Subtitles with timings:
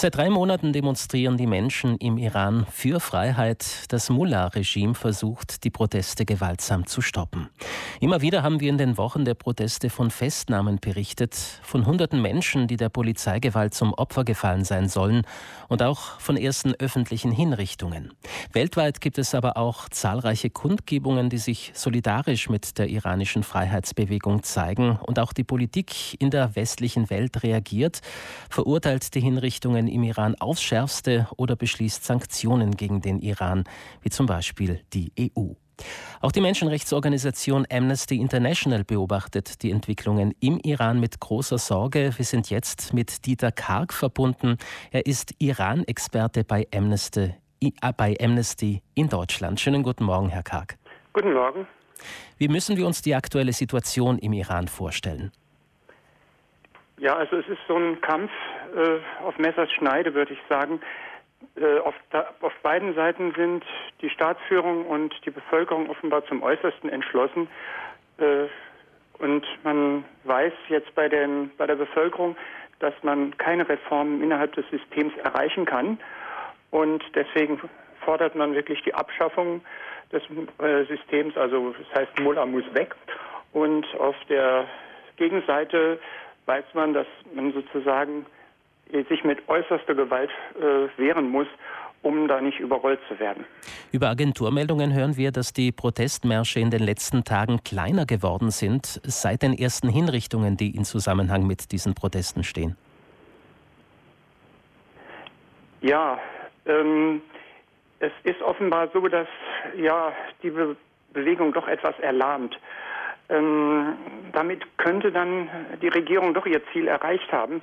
[0.00, 3.66] Seit drei Monaten demonstrieren die Menschen im Iran für Freiheit.
[3.88, 7.48] Das Mullah-Regime versucht, die Proteste gewaltsam zu stoppen.
[7.98, 11.34] Immer wieder haben wir in den Wochen der Proteste von Festnahmen berichtet,
[11.64, 15.22] von hunderten Menschen, die der Polizeigewalt zum Opfer gefallen sein sollen
[15.66, 18.12] und auch von ersten öffentlichen Hinrichtungen.
[18.52, 24.96] Weltweit gibt es aber auch zahlreiche Kundgebungen, die sich solidarisch mit der iranischen Freiheitsbewegung zeigen
[25.02, 28.00] und auch die Politik in der westlichen Welt reagiert,
[28.48, 33.64] verurteilt die Hinrichtungen im Iran aufs Schärfste oder beschließt Sanktionen gegen den Iran,
[34.02, 35.54] wie zum Beispiel die EU.
[36.20, 42.12] Auch die Menschenrechtsorganisation Amnesty International beobachtet die Entwicklungen im Iran mit großer Sorge.
[42.16, 44.56] Wir sind jetzt mit Dieter Karg verbunden.
[44.90, 49.60] Er ist Iran-Experte bei Amnesty, äh, bei Amnesty in Deutschland.
[49.60, 50.76] Schönen guten Morgen, Herr Karg.
[51.12, 51.66] Guten Morgen.
[52.36, 55.32] Wie müssen wir uns die aktuelle Situation im Iran vorstellen?
[56.98, 58.30] Ja, also es ist so ein Kampf
[58.74, 60.80] äh, auf Messers Schneide, würde ich sagen.
[61.56, 63.64] Äh, auf, da, auf, beiden Seiten sind
[64.00, 67.48] die Staatsführung und die Bevölkerung offenbar zum Äußersten entschlossen.
[68.18, 68.46] Äh,
[69.18, 72.36] und man weiß jetzt bei, den, bei der Bevölkerung,
[72.78, 75.98] dass man keine Reformen innerhalb des Systems erreichen kann.
[76.70, 77.60] Und deswegen
[78.04, 79.62] fordert man wirklich die Abschaffung
[80.12, 80.22] des
[80.58, 81.36] äh, Systems.
[81.36, 82.94] Also das heißt, Mullah muss weg.
[83.52, 84.66] Und auf der
[85.16, 85.98] Gegenseite
[86.46, 88.26] weiß man, dass man sozusagen
[89.08, 91.46] sich mit äußerster Gewalt äh, wehren muss,
[92.02, 93.44] um da nicht überrollt zu werden.
[93.92, 99.42] Über Agenturmeldungen hören wir, dass die Protestmärsche in den letzten Tagen kleiner geworden sind seit
[99.42, 102.76] den ersten Hinrichtungen, die in Zusammenhang mit diesen Protesten stehen.
[105.80, 106.18] Ja,
[106.66, 107.22] ähm,
[108.00, 109.28] es ist offenbar so, dass
[109.76, 110.76] ja die Be
[111.14, 112.58] Bewegung doch etwas erlahmt.
[113.30, 113.94] Ähm,
[114.32, 115.48] damit könnte dann
[115.80, 117.62] die Regierung doch ihr Ziel erreicht haben,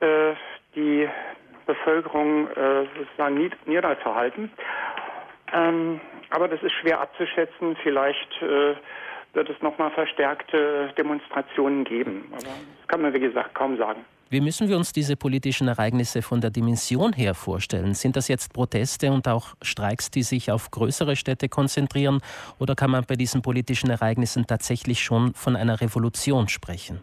[0.00, 0.34] äh,
[0.74, 1.08] die
[1.66, 4.50] Bevölkerung äh, sozusagen niederzuhalten.
[5.52, 7.76] Ähm, aber das ist schwer abzuschätzen.
[7.82, 8.74] Vielleicht äh,
[9.34, 12.24] wird es nochmal verstärkte Demonstrationen geben.
[12.32, 14.04] Aber das kann man, wie gesagt, kaum sagen.
[14.30, 17.94] Wie müssen wir uns diese politischen Ereignisse von der Dimension her vorstellen?
[17.94, 22.20] Sind das jetzt Proteste und auch Streiks, die sich auf größere Städte konzentrieren?
[22.58, 27.02] Oder kann man bei diesen politischen Ereignissen tatsächlich schon von einer Revolution sprechen?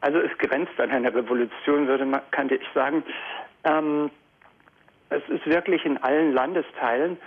[0.00, 3.02] Also es grenzt an einer Revolution, würde man, könnte ich sagen.
[3.64, 4.10] Ähm,
[5.10, 7.18] es ist wirklich in allen Landesteilen,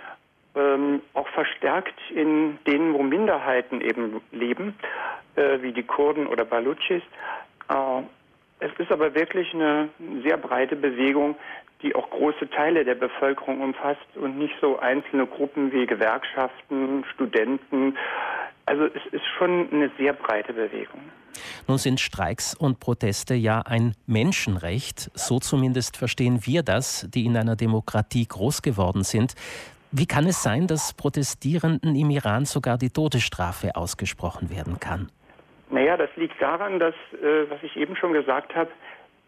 [0.56, 4.74] ähm, auch verstärkt in denen, wo Minderheiten eben leben,
[5.36, 7.02] äh, wie die Kurden oder Balutschis,
[7.68, 8.02] äh,
[8.60, 9.88] es ist aber wirklich eine
[10.22, 11.36] sehr breite Bewegung,
[11.82, 17.98] die auch große Teile der Bevölkerung umfasst und nicht so einzelne Gruppen wie Gewerkschaften, Studenten.
[18.66, 21.00] Also es ist schon eine sehr breite Bewegung.
[21.66, 27.36] Nun sind Streiks und Proteste ja ein Menschenrecht, so zumindest verstehen wir das, die in
[27.36, 29.34] einer Demokratie groß geworden sind.
[29.90, 35.10] Wie kann es sein, dass Protestierenden im Iran sogar die Todesstrafe ausgesprochen werden kann?
[35.70, 38.70] Naja, das liegt daran, dass, äh, was ich eben schon gesagt habe,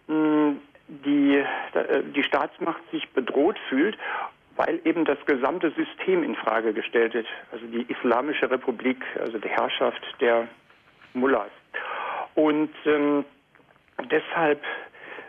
[0.08, 1.36] die,
[1.74, 3.96] äh, die Staatsmacht sich bedroht fühlt,
[4.56, 7.26] weil eben das gesamte System in Frage gestellt wird.
[7.52, 10.48] Also die Islamische Republik, also die Herrschaft der
[11.14, 11.50] Mullahs.
[12.34, 13.24] Und ähm,
[14.10, 14.62] deshalb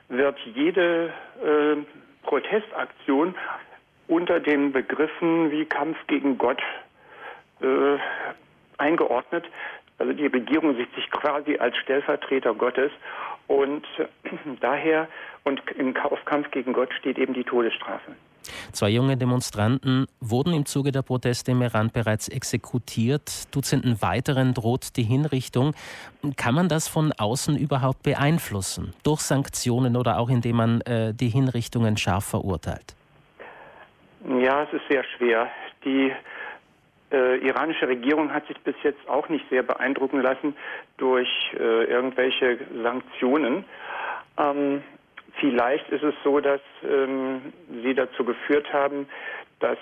[0.09, 1.75] wird jede äh,
[2.23, 3.35] Protestaktion
[4.07, 6.61] unter den Begriffen wie Kampf gegen Gott
[7.61, 7.97] äh,
[8.77, 9.45] eingeordnet.
[9.97, 12.91] Also die Regierung sieht sich quasi als Stellvertreter Gottes
[13.47, 13.85] und
[14.61, 15.07] daher
[15.43, 18.15] und im auf Kampf gegen Gott steht eben die Todesstrafe.
[18.71, 23.53] Zwei junge Demonstranten wurden im Zuge der Proteste im Iran bereits exekutiert.
[23.55, 25.73] Dutzenden weiteren droht die Hinrichtung.
[26.35, 28.93] Kann man das von außen überhaupt beeinflussen?
[29.03, 32.95] Durch Sanktionen oder auch indem man äh, die Hinrichtungen scharf verurteilt?
[34.27, 35.47] Ja, es ist sehr schwer.
[35.85, 36.11] Die
[37.11, 40.55] äh, iranische Regierung hat sich bis jetzt auch nicht sehr beeindrucken lassen
[40.97, 43.63] durch äh, irgendwelche Sanktionen.
[44.37, 44.83] Ähm,
[45.39, 47.53] vielleicht ist es so, dass ähm,
[47.83, 49.07] sie dazu geführt haben,
[49.59, 49.77] dass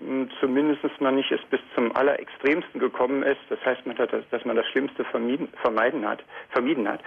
[0.00, 3.40] hm, zumindest man nicht es bis zum Allerextremsten gekommen ist.
[3.48, 7.00] Das heißt, man hat das, dass man das Schlimmste vermieden, vermeiden hat, vermieden hat.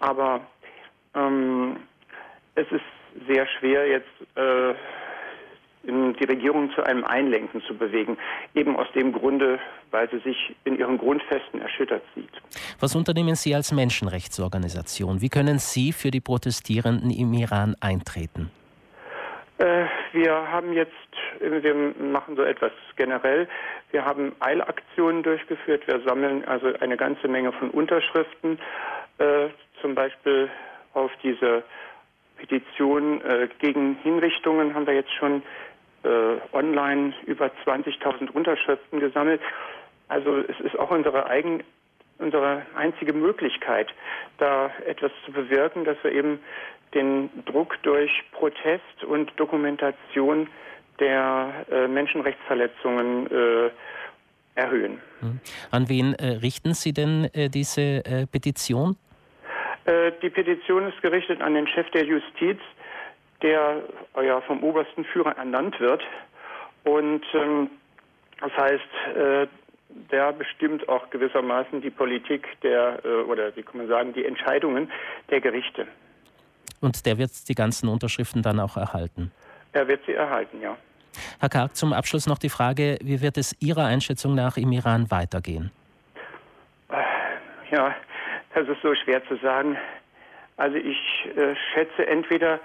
[0.00, 0.40] Aber
[1.14, 1.76] ähm,
[2.54, 4.74] es ist sehr schwer jetzt äh,
[5.88, 8.18] die Regierung zu einem Einlenken zu bewegen,
[8.54, 9.58] eben aus dem Grunde,
[9.90, 12.30] weil sie sich in ihren Grundfesten erschüttert sieht.
[12.80, 15.20] Was unternehmen Sie als Menschenrechtsorganisation?
[15.20, 18.50] Wie können Sie für die Protestierenden im Iran eintreten?
[19.58, 20.92] Äh, wir haben jetzt,
[21.40, 23.48] wir machen so etwas generell.
[23.90, 25.86] Wir haben Eilaktionen durchgeführt.
[25.86, 28.58] Wir sammeln also eine ganze Menge von Unterschriften,
[29.18, 29.48] äh,
[29.80, 30.48] zum Beispiel
[30.94, 31.64] auf diese
[32.38, 35.42] Petition äh, gegen Hinrichtungen haben wir jetzt schon
[36.04, 36.08] äh,
[36.52, 39.40] online über 20.000 Unterschriften gesammelt.
[40.08, 41.62] Also es ist auch unsere eigen,
[42.18, 43.88] unsere einzige Möglichkeit,
[44.38, 46.40] da etwas zu bewirken, dass wir eben
[46.94, 50.48] den Druck durch Protest und Dokumentation
[50.98, 53.70] der äh, Menschenrechtsverletzungen äh,
[54.54, 55.00] erhöhen.
[55.20, 55.40] Hm.
[55.70, 58.96] An wen äh, richten Sie denn äh, diese äh, Petition?
[59.84, 62.58] Äh, die Petition ist gerichtet an den Chef der Justiz,
[63.42, 63.82] der
[64.22, 66.02] ja vom obersten Führer ernannt wird.
[66.84, 67.70] Und ähm,
[68.40, 69.48] das heißt,
[70.12, 74.90] der bestimmt auch gewissermaßen die Politik der, oder wie kann man sagen, die Entscheidungen
[75.28, 75.88] der Gerichte.
[76.80, 79.32] Und der wird die ganzen Unterschriften dann auch erhalten?
[79.72, 80.76] Er wird sie erhalten, ja.
[81.40, 85.10] Herr Karg, zum Abschluss noch die Frage, wie wird es Ihrer Einschätzung nach im Iran
[85.10, 85.70] weitergehen?
[86.90, 87.94] Äh, ja,
[88.54, 89.76] das ist so schwer zu sagen.
[90.56, 90.98] Also ich
[91.36, 92.60] äh, schätze entweder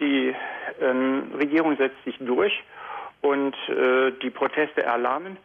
[0.00, 0.34] die
[0.80, 2.52] ähm, Regierung setzt sich durch
[3.20, 5.36] und äh, die Proteste erlahmen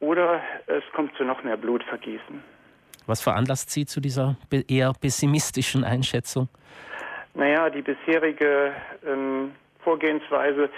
[0.00, 2.42] oder es kommt zu noch mehr Blutvergießen.
[3.06, 4.36] Was veranlasst Sie zu dieser
[4.68, 6.48] eher pessimistischen Einschätzung?
[7.34, 8.72] Naja, die bisherige
[9.06, 9.52] ähm,
[9.82, 10.70] Vorgehensweise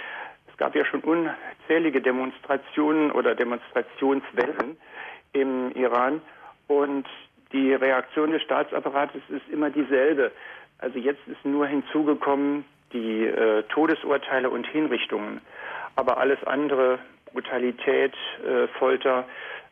[0.57, 4.77] gab ja schon unzählige Demonstrationen oder Demonstrationswellen
[5.33, 6.21] im Iran
[6.67, 7.07] und
[7.51, 10.31] die Reaktion des Staatsapparates ist immer dieselbe.
[10.77, 15.41] Also jetzt ist nur hinzugekommen die äh, Todesurteile und Hinrichtungen.
[15.95, 16.99] Aber alles andere,
[17.31, 18.13] Brutalität,
[18.45, 19.25] äh, Folter,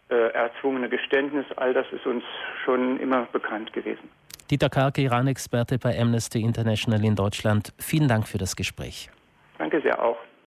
[0.10, 2.24] äh, erzwungene Geständnis, all das ist uns
[2.64, 4.10] schon immer bekannt gewesen.
[4.50, 7.74] Dieter Karke, Iran-Experte bei Amnesty International in Deutschland.
[7.80, 9.10] Vielen Dank für das Gespräch.
[9.58, 10.18] Danke sehr auch.